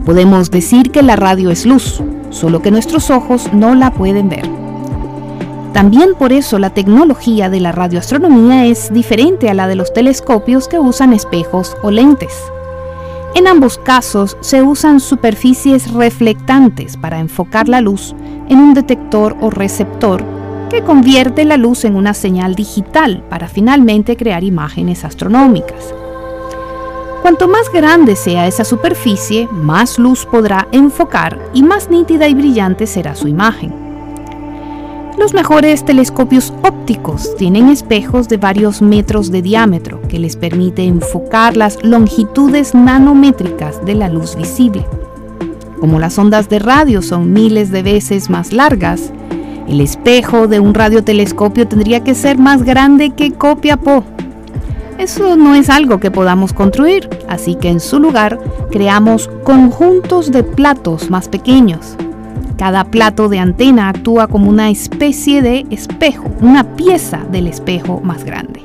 Podemos 0.06 0.50
decir 0.50 0.92
que 0.92 1.04
la 1.04 1.18
radio 1.18 1.52
es 1.52 1.66
luz, 1.66 2.02
solo 2.30 2.62
que 2.62 2.72
nuestros 2.72 3.10
ojos 3.10 3.52
no 3.52 3.76
la 3.76 3.92
pueden 3.92 4.30
ver. 4.30 4.50
También 5.74 6.16
por 6.18 6.32
eso 6.32 6.60
la 6.60 6.70
tecnología 6.70 7.50
de 7.50 7.60
la 7.60 7.72
radioastronomía 7.72 8.66
es 8.66 8.94
diferente 8.94 9.50
a 9.50 9.54
la 9.54 9.68
de 9.68 9.76
los 9.76 9.94
telescopios 9.94 10.68
que 10.68 10.80
usan 10.80 11.14
espejos 11.14 11.76
o 11.84 11.92
lentes. 11.92 12.34
En 13.36 13.48
ambos 13.48 13.78
casos 13.78 14.38
se 14.42 14.62
usan 14.62 15.00
superficies 15.00 15.92
reflectantes 15.92 16.98
para 16.98 17.20
enfocar 17.20 17.68
la 17.70 17.82
luz 17.82 18.16
en 18.50 18.60
un 18.60 18.74
detector 18.74 19.36
o 19.40 19.50
receptor 19.50 20.41
que 20.72 20.84
convierte 20.84 21.44
la 21.44 21.58
luz 21.58 21.84
en 21.84 21.98
una 21.98 22.14
señal 22.14 22.56
digital 22.56 23.26
para 23.30 23.50
finalmente 23.50 24.16
crear 24.16 24.42
imágenes 24.46 25.04
astronómicas. 25.04 25.94
Cuanto 27.22 27.50
más 27.50 27.70
grande 27.74 28.16
sea 28.16 28.48
esa 28.48 28.64
superficie, 28.64 29.50
más 29.52 30.00
luz 30.00 30.26
podrá 30.26 30.70
enfocar 30.72 31.38
y 31.54 31.62
más 31.62 31.90
nítida 31.90 32.30
y 32.30 32.34
brillante 32.34 32.88
será 32.88 33.16
su 33.16 33.28
imagen. 33.28 33.74
Los 35.18 35.34
mejores 35.34 35.84
telescopios 35.84 36.54
ópticos 36.64 37.36
tienen 37.36 37.68
espejos 37.68 38.30
de 38.30 38.38
varios 38.38 38.82
metros 38.82 39.30
de 39.30 39.42
diámetro 39.42 40.02
que 40.08 40.20
les 40.20 40.38
permite 40.38 40.86
enfocar 40.86 41.58
las 41.58 41.84
longitudes 41.84 42.74
nanométricas 42.74 43.84
de 43.86 43.96
la 43.96 44.08
luz 44.08 44.38
visible. 44.38 44.86
Como 45.82 46.00
las 46.00 46.18
ondas 46.18 46.48
de 46.48 46.60
radio 46.60 47.02
son 47.02 47.34
miles 47.34 47.72
de 47.72 47.84
veces 47.84 48.30
más 48.30 48.54
largas, 48.54 49.12
el 49.72 49.82
espejo 49.82 50.48
de 50.48 50.60
un 50.60 50.74
radiotelescopio 50.74 51.68
tendría 51.68 52.04
que 52.04 52.14
ser 52.14 52.38
más 52.38 52.64
grande 52.64 53.10
que 53.10 53.32
Copiapó 53.32 54.04
eso 55.02 55.36
no 55.36 55.56
es 55.56 55.72
algo 55.72 56.00
que 56.00 56.12
podamos 56.12 56.54
construir, 56.54 57.10
así 57.28 57.56
que 57.56 57.70
en 57.70 57.80
su 57.80 58.00
lugar 58.00 58.40
creamos 58.70 59.32
conjuntos 59.44 60.32
de 60.32 60.44
platos 60.44 61.10
más 61.10 61.28
pequeños. 61.28 61.96
Cada 62.56 62.84
plato 62.84 63.28
de 63.28 63.40
antena 63.40 63.90
actúa 63.90 64.28
como 64.28 64.48
una 64.48 64.70
especie 64.70 65.42
de 65.42 65.66
espejo, 65.72 66.30
una 66.40 66.76
pieza 66.76 67.26
del 67.32 67.48
espejo 67.48 68.00
más 68.04 68.24
grande. 68.24 68.62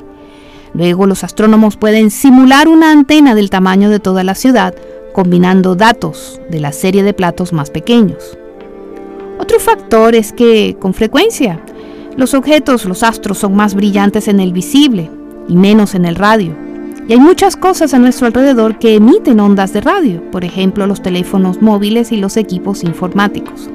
Luego 0.75 1.07
los 1.07 1.23
astrónomos 1.23 1.75
pueden 1.75 2.11
simular 2.11 2.67
una 2.67 2.91
antena 2.91 3.33
del 3.33 3.49
tamaño 3.49 3.89
de 3.89 3.99
toda 3.99 4.23
la 4.23 4.35
ciudad, 4.35 4.75
combinando 5.13 5.73
datos 5.73 6.39
de 6.51 6.59
la 6.59 6.71
serie 6.71 7.01
de 7.01 7.15
platos 7.15 7.51
más 7.51 7.71
pequeños. 7.71 8.37
Otro 9.39 9.59
factor 9.59 10.15
es 10.15 10.31
que, 10.33 10.75
con 10.79 10.93
frecuencia, 10.93 11.59
los 12.15 12.33
objetos, 12.33 12.85
los 12.85 13.03
astros, 13.03 13.37
son 13.37 13.55
más 13.55 13.75
brillantes 13.75 14.27
en 14.27 14.39
el 14.39 14.51
visible, 14.51 15.09
y 15.47 15.55
menos 15.55 15.95
en 15.95 16.05
el 16.05 16.15
radio. 16.15 16.53
Y 17.07 17.13
hay 17.13 17.19
muchas 17.19 17.55
cosas 17.55 17.93
a 17.93 17.99
nuestro 17.99 18.27
alrededor 18.27 18.79
que 18.79 18.95
emiten 18.95 19.39
ondas 19.39 19.71
de 19.73 19.81
radio, 19.81 20.21
por 20.31 20.43
ejemplo 20.43 20.87
los 20.87 21.01
teléfonos 21.01 21.61
móviles 21.61 22.11
y 22.11 22.17
los 22.17 22.35
equipos 22.35 22.83
informáticos. 22.83 23.69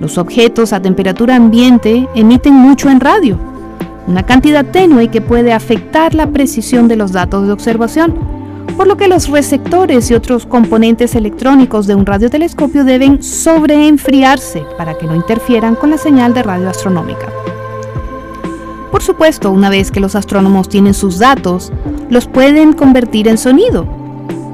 Los 0.00 0.16
objetos 0.16 0.72
a 0.72 0.80
temperatura 0.80 1.36
ambiente 1.36 2.08
emiten 2.14 2.54
mucho 2.54 2.88
en 2.88 3.00
radio, 3.00 3.38
una 4.06 4.24
cantidad 4.24 4.64
tenue 4.64 5.08
que 5.08 5.20
puede 5.20 5.52
afectar 5.52 6.14
la 6.14 6.30
precisión 6.30 6.88
de 6.88 6.96
los 6.96 7.12
datos 7.12 7.46
de 7.46 7.52
observación, 7.52 8.14
por 8.80 8.86
lo 8.86 8.96
que 8.96 9.08
los 9.08 9.28
receptores 9.28 10.10
y 10.10 10.14
otros 10.14 10.46
componentes 10.46 11.14
electrónicos 11.14 11.86
de 11.86 11.94
un 11.94 12.06
radiotelescopio 12.06 12.82
deben 12.82 13.22
sobreenfriarse 13.22 14.64
para 14.78 14.96
que 14.96 15.04
no 15.04 15.14
interfieran 15.14 15.74
con 15.74 15.90
la 15.90 15.98
señal 15.98 16.32
de 16.32 16.42
radio 16.42 16.70
astronómica. 16.70 17.30
Por 18.90 19.02
supuesto, 19.02 19.50
una 19.50 19.68
vez 19.68 19.90
que 19.90 20.00
los 20.00 20.14
astrónomos 20.14 20.70
tienen 20.70 20.94
sus 20.94 21.18
datos, 21.18 21.70
los 22.08 22.26
pueden 22.26 22.72
convertir 22.72 23.28
en 23.28 23.36
sonido. 23.36 23.86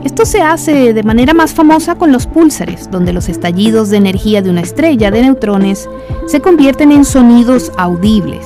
Esto 0.02 0.26
se 0.26 0.42
hace 0.42 0.92
de 0.92 1.02
manera 1.04 1.32
más 1.32 1.54
famosa 1.54 1.94
con 1.94 2.10
los 2.10 2.26
púlsares, 2.26 2.90
donde 2.90 3.12
los 3.12 3.28
estallidos 3.28 3.90
de 3.90 3.98
energía 3.98 4.42
de 4.42 4.50
una 4.50 4.62
estrella 4.62 5.12
de 5.12 5.22
neutrones 5.22 5.88
se 6.26 6.40
convierten 6.40 6.90
en 6.90 7.04
sonidos 7.04 7.70
audibles. 7.78 8.44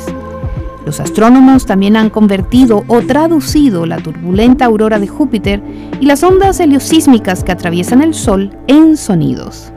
Los 0.86 1.00
astrónomos 1.00 1.66
también 1.66 1.96
han 1.96 2.10
convertido 2.10 2.84
o 2.88 3.02
traducido 3.02 3.86
la 3.86 3.98
turbulenta 3.98 4.64
aurora 4.64 4.98
de 4.98 5.08
Júpiter 5.08 5.62
y 6.00 6.06
las 6.06 6.22
ondas 6.22 6.58
heliosísmicas 6.60 7.44
que 7.44 7.52
atraviesan 7.52 8.02
el 8.02 8.14
Sol 8.14 8.56
en 8.66 8.96
sonidos. 8.96 9.72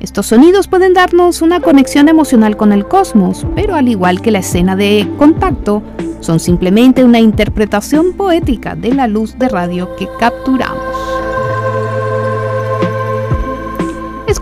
Estos 0.00 0.26
sonidos 0.26 0.68
pueden 0.68 0.94
darnos 0.94 1.42
una 1.42 1.60
conexión 1.60 2.08
emocional 2.08 2.56
con 2.56 2.72
el 2.72 2.86
cosmos, 2.86 3.46
pero 3.54 3.74
al 3.74 3.88
igual 3.88 4.20
que 4.20 4.30
la 4.30 4.40
escena 4.40 4.76
de 4.76 5.08
contacto, 5.18 5.82
son 6.20 6.40
simplemente 6.40 7.04
una 7.04 7.20
interpretación 7.20 8.12
poética 8.12 8.74
de 8.74 8.92
la 8.94 9.06
luz 9.06 9.38
de 9.38 9.48
radio 9.48 9.94
que 9.96 10.08
capturamos. 10.18 10.85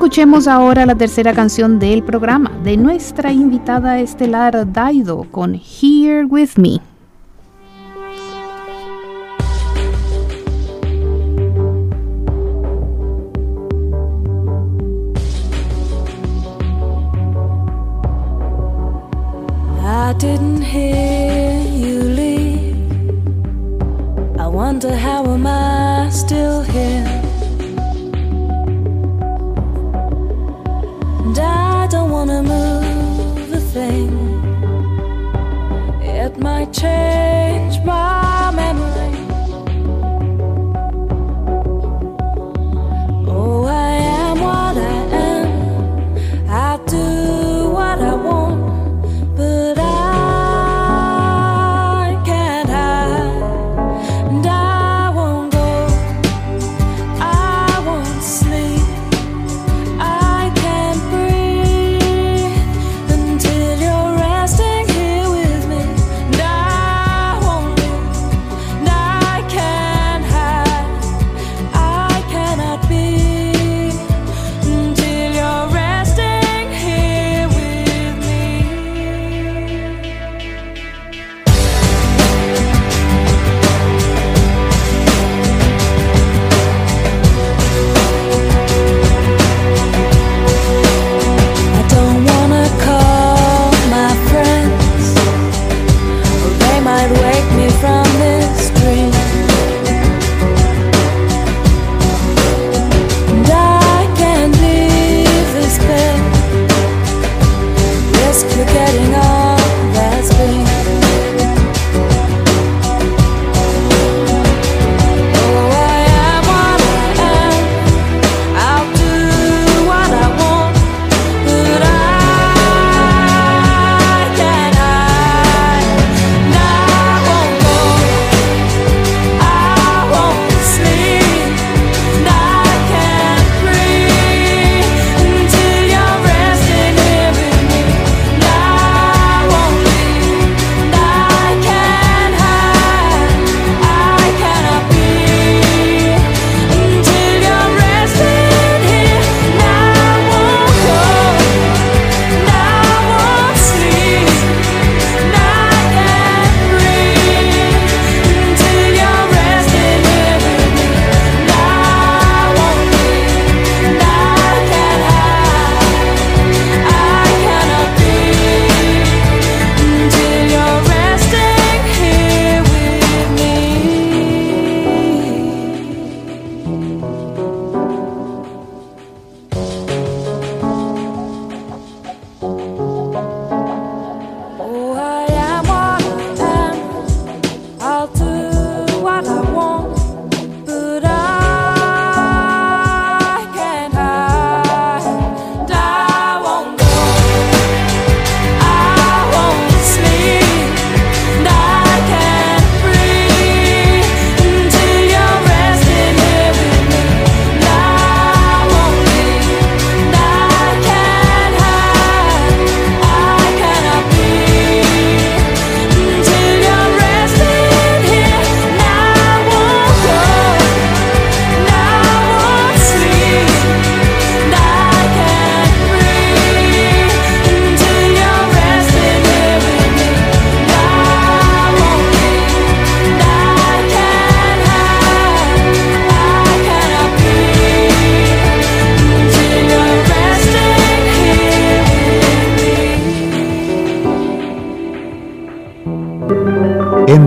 Escuchemos 0.04 0.48
ahora 0.48 0.84
la 0.84 0.94
tercera 0.94 1.32
canción 1.32 1.78
del 1.78 2.02
programa 2.02 2.50
de 2.62 2.76
nuestra 2.76 3.32
invitada 3.32 3.98
estelar 4.00 4.70
Daido 4.70 5.24
con 5.30 5.54
Here 5.54 6.26
With 6.26 6.58
Me. 6.58 6.93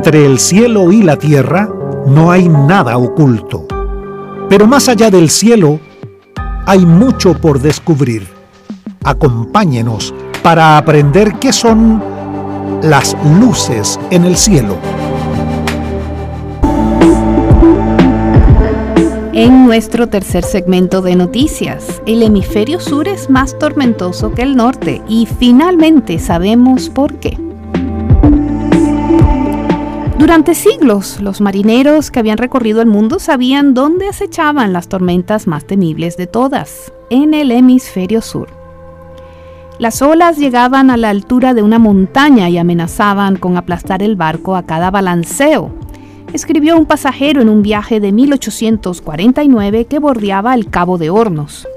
Entre 0.08 0.26
el 0.26 0.40
cielo 0.40 0.90
y 0.94 1.04
la 1.04 1.18
tierra 1.18 1.70
no 2.06 2.32
hay 2.32 2.48
nada 2.48 2.98
oculto. 2.98 3.68
Pero 4.48 4.66
más 4.66 4.88
allá 4.88 5.12
del 5.12 5.30
cielo 5.30 5.82
hay 6.66 6.86
mucho 6.86 7.34
por 7.34 7.60
descubrir. 7.60 8.26
Acompáñenos 9.04 10.14
para 10.42 10.78
aprender 10.78 11.34
qué 11.42 11.52
son 11.52 12.02
las 12.84 13.18
luces 13.38 14.00
en 14.10 14.24
el 14.24 14.38
cielo. 14.38 14.78
En 19.34 19.66
nuestro 19.66 20.08
tercer 20.08 20.46
segmento 20.46 21.02
de 21.02 21.18
noticias, 21.18 22.02
el 22.06 22.24
hemisferio 22.24 22.80
sur 22.80 23.10
es 23.10 23.30
más 23.30 23.60
tormentoso 23.60 24.32
que 24.32 24.44
el 24.44 24.56
norte 24.56 25.02
y 25.10 25.28
finalmente 25.38 26.18
sabemos 26.18 26.88
por 26.88 27.16
qué. 27.16 27.47
Durante 30.20 30.56
siglos, 30.56 31.22
los 31.22 31.42
marineros 31.42 32.10
que 32.10 32.18
habían 32.18 32.40
recorrido 32.40 32.82
el 32.82 32.88
mundo 32.88 33.20
sabían 33.20 33.76
dónde 33.76 34.08
acechaban 34.08 34.74
las 34.74 34.88
tormentas 34.90 35.46
más 35.46 35.66
temibles 35.66 36.18
de 36.18 36.26
todas, 36.26 36.92
en 37.12 37.36
el 37.36 37.52
hemisferio 37.52 38.24
sur. 38.24 38.50
Las 39.78 40.02
olas 40.02 40.38
llegaban 40.40 40.90
a 40.90 40.98
la 40.98 41.12
altura 41.12 41.54
de 41.54 41.62
una 41.62 41.78
montaña 41.78 42.50
y 42.50 42.58
amenazaban 42.58 43.36
con 43.36 43.58
aplastar 43.58 44.02
el 44.02 44.16
barco 44.16 44.56
a 44.56 44.66
cada 44.66 44.90
balanceo, 44.90 45.72
escribió 46.34 46.76
un 46.78 46.88
pasajero 46.88 47.42
en 47.44 47.50
un 47.50 47.62
viaje 47.62 48.00
de 48.00 48.12
1849 48.12 49.86
que 49.86 50.00
bordeaba 50.00 50.56
el 50.56 50.72
Cabo 50.72 50.98
de 50.98 51.12
Hornos. 51.12 51.68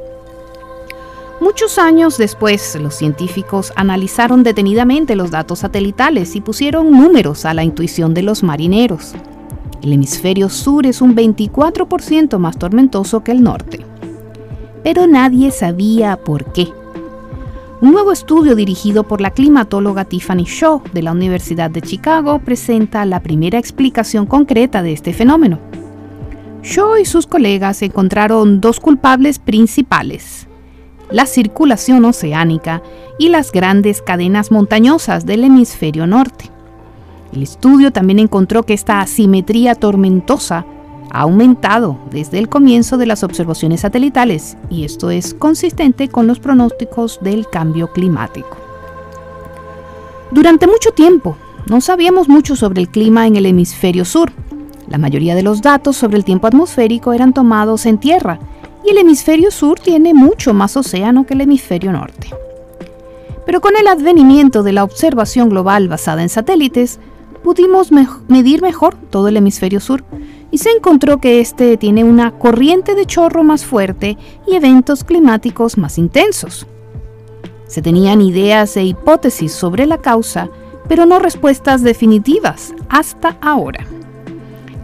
Muchos 1.40 1.78
años 1.78 2.18
después, 2.18 2.76
los 2.78 2.94
científicos 2.94 3.72
analizaron 3.74 4.42
detenidamente 4.42 5.16
los 5.16 5.30
datos 5.30 5.60
satelitales 5.60 6.36
y 6.36 6.42
pusieron 6.42 6.90
números 6.90 7.46
a 7.46 7.54
la 7.54 7.64
intuición 7.64 8.12
de 8.12 8.22
los 8.22 8.42
marineros. 8.42 9.14
El 9.82 9.94
hemisferio 9.94 10.50
sur 10.50 10.84
es 10.84 11.00
un 11.00 11.16
24% 11.16 12.36
más 12.36 12.58
tormentoso 12.58 13.24
que 13.24 13.32
el 13.32 13.42
norte. 13.42 13.80
Pero 14.84 15.06
nadie 15.06 15.50
sabía 15.50 16.18
por 16.18 16.52
qué. 16.52 16.68
Un 17.80 17.92
nuevo 17.92 18.12
estudio 18.12 18.54
dirigido 18.54 19.04
por 19.04 19.22
la 19.22 19.30
climatóloga 19.30 20.04
Tiffany 20.04 20.44
Shaw 20.44 20.82
de 20.92 21.02
la 21.02 21.12
Universidad 21.12 21.70
de 21.70 21.80
Chicago 21.80 22.38
presenta 22.40 23.06
la 23.06 23.20
primera 23.20 23.58
explicación 23.58 24.26
concreta 24.26 24.82
de 24.82 24.92
este 24.92 25.14
fenómeno. 25.14 25.58
Shaw 26.62 26.98
y 26.98 27.06
sus 27.06 27.26
colegas 27.26 27.80
encontraron 27.80 28.60
dos 28.60 28.78
culpables 28.78 29.38
principales, 29.38 30.49
la 31.10 31.26
circulación 31.26 32.04
oceánica 32.04 32.82
y 33.18 33.28
las 33.28 33.52
grandes 33.52 34.02
cadenas 34.02 34.50
montañosas 34.50 35.26
del 35.26 35.44
hemisferio 35.44 36.06
norte. 36.06 36.50
El 37.32 37.42
estudio 37.42 37.92
también 37.92 38.18
encontró 38.18 38.64
que 38.64 38.74
esta 38.74 39.00
asimetría 39.00 39.74
tormentosa 39.74 40.64
ha 41.12 41.20
aumentado 41.22 41.98
desde 42.10 42.38
el 42.38 42.48
comienzo 42.48 42.96
de 42.96 43.06
las 43.06 43.22
observaciones 43.22 43.80
satelitales 43.80 44.56
y 44.68 44.84
esto 44.84 45.10
es 45.10 45.34
consistente 45.34 46.08
con 46.08 46.26
los 46.26 46.38
pronósticos 46.38 47.18
del 47.20 47.48
cambio 47.48 47.92
climático. 47.92 48.56
Durante 50.30 50.66
mucho 50.66 50.92
tiempo 50.92 51.36
no 51.66 51.80
sabíamos 51.80 52.28
mucho 52.28 52.56
sobre 52.56 52.80
el 52.80 52.88
clima 52.88 53.26
en 53.26 53.36
el 53.36 53.46
hemisferio 53.46 54.04
sur. 54.04 54.32
La 54.88 54.98
mayoría 54.98 55.34
de 55.34 55.42
los 55.42 55.62
datos 55.62 55.96
sobre 55.96 56.16
el 56.16 56.24
tiempo 56.24 56.46
atmosférico 56.46 57.12
eran 57.12 57.32
tomados 57.32 57.86
en 57.86 57.98
tierra 57.98 58.38
y 58.84 58.90
el 58.90 58.98
hemisferio 58.98 59.50
sur 59.50 59.78
tiene 59.78 60.14
mucho 60.14 60.54
más 60.54 60.76
océano 60.76 61.26
que 61.26 61.34
el 61.34 61.42
hemisferio 61.42 61.92
norte. 61.92 62.30
Pero 63.46 63.60
con 63.60 63.76
el 63.76 63.88
advenimiento 63.88 64.62
de 64.62 64.72
la 64.72 64.84
observación 64.84 65.48
global 65.48 65.88
basada 65.88 66.22
en 66.22 66.28
satélites, 66.28 66.98
pudimos 67.42 67.90
me 67.90 68.06
medir 68.28 68.62
mejor 68.62 68.94
todo 68.94 69.28
el 69.28 69.36
hemisferio 69.36 69.80
sur 69.80 70.04
y 70.50 70.58
se 70.58 70.70
encontró 70.70 71.18
que 71.18 71.40
este 71.40 71.76
tiene 71.76 72.04
una 72.04 72.32
corriente 72.32 72.94
de 72.94 73.06
chorro 73.06 73.42
más 73.42 73.64
fuerte 73.64 74.18
y 74.46 74.54
eventos 74.54 75.04
climáticos 75.04 75.78
más 75.78 75.98
intensos. 75.98 76.66
Se 77.66 77.82
tenían 77.82 78.20
ideas 78.20 78.76
e 78.76 78.84
hipótesis 78.84 79.52
sobre 79.52 79.86
la 79.86 79.98
causa, 79.98 80.50
pero 80.88 81.06
no 81.06 81.20
respuestas 81.20 81.82
definitivas 81.82 82.74
hasta 82.88 83.36
ahora. 83.40 83.86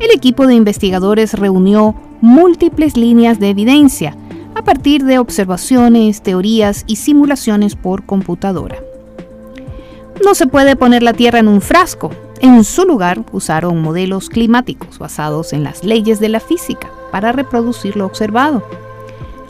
El 0.01 0.11
equipo 0.11 0.47
de 0.47 0.55
investigadores 0.55 1.35
reunió 1.35 1.95
múltiples 2.21 2.97
líneas 2.97 3.39
de 3.41 3.51
evidencia 3.51 4.17
a 4.55 4.63
partir 4.63 5.05
de 5.05 5.19
observaciones, 5.19 6.23
teorías 6.23 6.85
y 6.87 6.97
simulaciones 6.97 7.77
por 7.77 8.05
computadora. 8.05 8.77
No 10.25 10.35
se 10.35 10.47
puede 10.47 10.77
poner 10.77 11.03
la 11.03 11.13
Tierra 11.13 11.39
en 11.39 11.49
un 11.49 11.61
frasco, 11.61 12.11
en 12.41 12.65
su 12.65 12.85
lugar, 12.85 13.25
usaron 13.33 13.81
modelos 13.81 14.29
climáticos 14.29 14.99
basados 14.99 15.53
en 15.53 15.65
las 15.65 15.85
leyes 15.85 16.21
de 16.21 16.29
la 16.29 16.41
física 16.41 16.91
para 17.11 17.33
reproducir 17.33 17.97
lo 17.97 18.05
observado. 18.05 18.63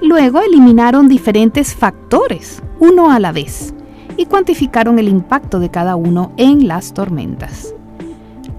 Luego 0.00 0.40
eliminaron 0.40 1.08
diferentes 1.08 1.74
factores, 1.74 2.62
uno 2.78 3.10
a 3.10 3.18
la 3.18 3.32
vez, 3.32 3.74
y 4.16 4.26
cuantificaron 4.26 4.98
el 4.98 5.08
impacto 5.08 5.58
de 5.58 5.70
cada 5.70 5.96
uno 5.96 6.32
en 6.36 6.68
las 6.68 6.94
tormentas. 6.94 7.75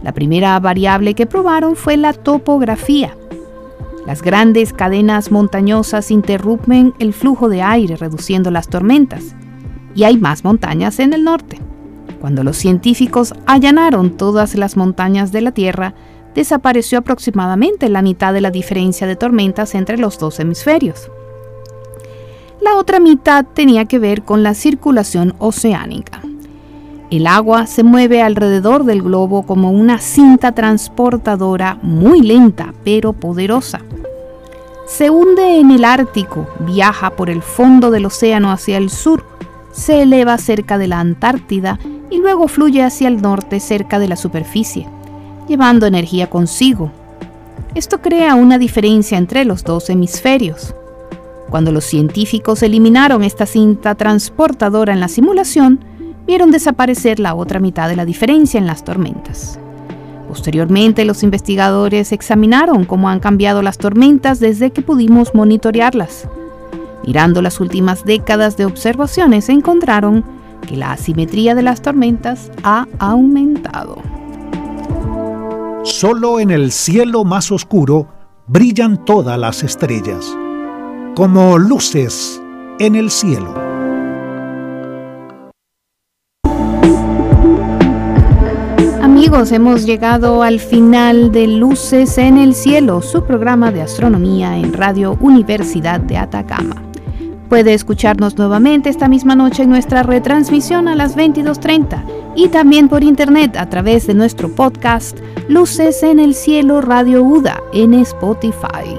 La 0.07 0.13
primera 0.13 0.57
variable 0.61 1.15
que 1.15 1.25
probaron 1.25 1.75
fue 1.75 1.97
la 1.97 2.13
topografía. 2.13 3.17
Las 4.05 4.21
grandes 4.21 4.71
cadenas 4.71 5.31
montañosas 5.31 6.11
interrumpen 6.11 6.93
el 6.99 7.11
flujo 7.11 7.49
de 7.49 7.61
aire 7.61 7.97
reduciendo 7.97 8.49
las 8.49 8.69
tormentas, 8.69 9.35
y 9.95 10.05
hay 10.05 10.15
más 10.15 10.45
montañas 10.45 10.99
en 10.99 11.11
el 11.11 11.25
norte. 11.25 11.59
Cuando 12.21 12.45
los 12.45 12.55
científicos 12.55 13.33
allanaron 13.47 14.15
todas 14.15 14.55
las 14.55 14.77
montañas 14.77 15.33
de 15.33 15.41
la 15.41 15.51
Tierra, 15.51 15.93
desapareció 16.33 16.99
aproximadamente 16.99 17.89
la 17.89 18.01
mitad 18.01 18.31
de 18.31 18.39
la 18.39 18.49
diferencia 18.49 19.07
de 19.07 19.17
tormentas 19.17 19.75
entre 19.75 19.97
los 19.97 20.17
dos 20.19 20.39
hemisferios. 20.39 21.11
La 22.61 22.77
otra 22.77 23.01
mitad 23.01 23.43
tenía 23.43 23.83
que 23.83 23.99
ver 23.99 24.23
con 24.23 24.41
la 24.41 24.53
circulación 24.53 25.35
oceánica. 25.39 26.21
El 27.09 27.25
agua 27.25 27.67
se 27.67 27.83
mueve 27.83 28.21
alrededor 28.21 28.83
del 28.83 29.01
globo 29.01 29.43
como 29.43 29.71
una 29.71 29.99
cinta 29.99 30.51
transportadora 30.51 31.79
muy 31.81 32.21
lenta 32.21 32.73
pero 32.83 33.13
poderosa. 33.13 33.79
Se 34.87 35.09
hunde 35.09 35.57
en 35.57 35.71
el 35.71 35.85
Ártico, 35.85 36.47
viaja 36.59 37.11
por 37.11 37.29
el 37.29 37.41
fondo 37.41 37.91
del 37.91 38.05
océano 38.05 38.51
hacia 38.51 38.77
el 38.77 38.89
sur, 38.89 39.23
se 39.71 40.01
eleva 40.01 40.37
cerca 40.37 40.77
de 40.77 40.87
la 40.87 40.99
Antártida 40.99 41.79
y 42.09 42.17
luego 42.17 42.49
fluye 42.49 42.83
hacia 42.83 43.07
el 43.07 43.21
norte 43.21 43.61
cerca 43.61 43.99
de 43.99 44.09
la 44.09 44.17
superficie, 44.17 44.87
llevando 45.47 45.85
energía 45.85 46.29
consigo. 46.29 46.91
Esto 47.73 48.01
crea 48.01 48.35
una 48.35 48.57
diferencia 48.57 49.17
entre 49.17 49.45
los 49.45 49.63
dos 49.63 49.89
hemisferios. 49.89 50.75
Cuando 51.49 51.71
los 51.71 51.85
científicos 51.85 52.63
eliminaron 52.63 53.23
esta 53.23 53.45
cinta 53.45 53.95
transportadora 53.95 54.91
en 54.91 54.99
la 54.99 55.07
simulación, 55.07 55.79
vieron 56.27 56.51
desaparecer 56.51 57.19
la 57.19 57.33
otra 57.33 57.59
mitad 57.59 57.87
de 57.87 57.95
la 57.95 58.05
diferencia 58.05 58.57
en 58.59 58.67
las 58.67 58.83
tormentas. 58.83 59.59
Posteriormente, 60.27 61.05
los 61.05 61.23
investigadores 61.23 62.11
examinaron 62.11 62.83
cómo 62.83 63.09
han 63.09 63.21
cambiado 63.21 63.61
las 63.61 63.77
tormentas 63.77 64.41
desde 64.41 64.71
que 64.71 64.81
pudimos 64.81 65.33
monitorearlas. 65.33 66.27
Mirando 67.05 67.41
las 67.41 67.61
últimas 67.61 68.03
décadas 68.03 68.57
de 68.57 68.65
observaciones, 68.65 69.47
encontraron 69.47 70.25
que 70.67 70.75
la 70.75 70.91
asimetría 70.91 71.55
de 71.55 71.63
las 71.63 71.81
tormentas 71.81 72.51
ha 72.63 72.85
aumentado. 72.99 74.01
Solo 75.83 76.41
en 76.41 76.51
el 76.51 76.73
cielo 76.73 77.23
más 77.23 77.49
oscuro 77.49 78.09
brillan 78.47 79.05
todas 79.05 79.39
las 79.39 79.63
estrellas, 79.63 80.35
como 81.15 81.57
luces 81.57 82.41
en 82.79 82.95
el 82.95 83.09
cielo. 83.09 83.66
Hemos 89.37 89.85
llegado 89.85 90.41
al 90.41 90.59
final 90.59 91.31
de 91.31 91.45
Luces 91.45 92.17
en 92.17 92.39
el 92.39 92.55
Cielo, 92.55 93.03
su 93.03 93.23
programa 93.23 93.71
de 93.71 93.83
astronomía 93.83 94.57
en 94.57 94.73
Radio 94.73 95.15
Universidad 95.21 95.99
de 95.99 96.17
Atacama. 96.17 96.81
Puede 97.47 97.75
escucharnos 97.75 98.35
nuevamente 98.35 98.89
esta 98.89 99.07
misma 99.07 99.35
noche 99.35 99.61
en 99.61 99.69
nuestra 99.69 100.01
retransmisión 100.01 100.87
a 100.87 100.95
las 100.95 101.15
22.30 101.15 102.03
y 102.35 102.47
también 102.47 102.89
por 102.89 103.03
internet 103.03 103.57
a 103.57 103.69
través 103.69 104.07
de 104.07 104.15
nuestro 104.15 104.49
podcast 104.49 105.19
Luces 105.47 106.01
en 106.01 106.17
el 106.17 106.33
Cielo 106.33 106.81
Radio 106.81 107.21
UDA 107.21 107.61
en 107.73 107.93
Spotify. 107.93 108.97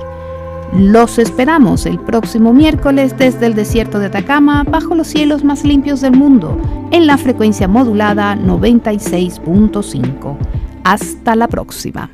Los 0.75 1.19
esperamos 1.19 1.87
el 1.87 1.99
próximo 1.99 2.53
miércoles 2.53 3.17
desde 3.17 3.47
el 3.47 3.55
desierto 3.55 3.99
de 3.99 4.07
Atacama 4.07 4.65
bajo 4.65 4.95
los 4.95 5.09
cielos 5.09 5.43
más 5.43 5.65
limpios 5.65 6.03
del 6.03 6.13
mundo 6.13 6.61
en 6.91 7.07
la 7.07 7.17
frecuencia 7.17 7.67
modulada 7.67 8.37
96.5. 8.37 10.37
Hasta 10.85 11.37
la 11.37 11.49
próxima. 11.49 12.11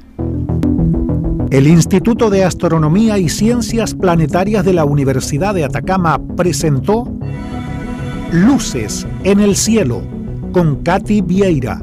El 1.50 1.66
Instituto 1.66 2.30
de 2.30 2.44
Astronomía 2.44 3.18
y 3.18 3.28
Ciencias 3.28 3.94
Planetarias 3.94 4.64
de 4.64 4.72
la 4.72 4.84
Universidad 4.84 5.54
de 5.54 5.64
Atacama 5.64 6.20
presentó 6.36 7.12
Luces 8.32 9.06
en 9.24 9.40
el 9.40 9.56
Cielo 9.56 10.02
con 10.52 10.82
Katy 10.82 11.22
Vieira. 11.22 11.82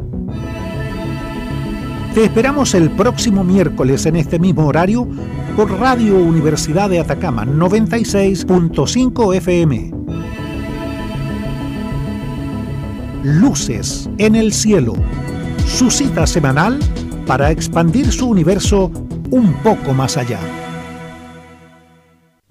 Te 2.13 2.25
esperamos 2.25 2.73
el 2.73 2.91
próximo 2.91 3.41
miércoles 3.41 4.05
en 4.05 4.17
este 4.17 4.37
mismo 4.37 4.65
horario 4.65 5.07
por 5.55 5.71
Radio 5.79 6.17
Universidad 6.17 6.89
de 6.89 6.99
Atacama 6.99 7.45
96.5 7.45 9.35
FM. 9.37 9.91
Luces 13.23 14.09
en 14.17 14.35
el 14.35 14.51
Cielo, 14.51 14.95
su 15.65 15.89
cita 15.89 16.27
semanal 16.27 16.79
para 17.25 17.49
expandir 17.49 18.11
su 18.11 18.27
universo 18.27 18.91
un 19.29 19.53
poco 19.63 19.93
más 19.93 20.17
allá. 20.17 20.60